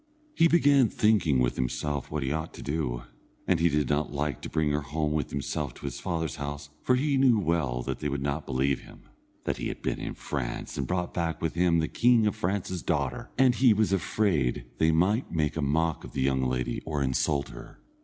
He 0.33 0.47
began 0.47 0.89
thinking 0.89 1.37
with 1.37 1.57
himself 1.57 2.09
what 2.09 2.23
he 2.23 2.31
ought 2.31 2.55
to 2.55 2.63
do, 2.63 3.03
and 3.47 3.59
he 3.59 3.69
did 3.69 3.87
not 3.87 4.11
like 4.11 4.41
to 4.41 4.49
bring 4.49 4.71
her 4.71 4.81
home 4.81 5.11
with 5.11 5.29
himself 5.29 5.75
to 5.75 5.85
his 5.85 5.99
father's 5.99 6.37
house, 6.37 6.71
for 6.81 6.95
he 6.95 7.17
knew 7.17 7.37
well 7.37 7.83
that 7.83 7.99
they 7.99 8.09
would 8.09 8.23
not 8.23 8.47
believe 8.47 8.79
him, 8.79 9.01
that 9.43 9.57
he 9.57 9.67
had 9.67 9.83
been 9.83 9.99
in 9.99 10.15
France 10.15 10.75
and 10.75 10.87
brought 10.87 11.13
back 11.13 11.39
with 11.39 11.53
him 11.53 11.77
the 11.77 11.87
king 11.87 12.25
of 12.25 12.35
France's 12.35 12.81
daughter, 12.81 13.29
and 13.37 13.53
he 13.53 13.75
was 13.75 13.93
afraid 13.93 14.65
they 14.79 14.89
might 14.89 15.31
make 15.31 15.55
a 15.55 15.61
mock 15.61 16.03
of 16.03 16.13
the 16.13 16.21
young 16.21 16.41
lady 16.41 16.81
or 16.83 17.03
insult 17.03 17.49
her. 17.49 17.77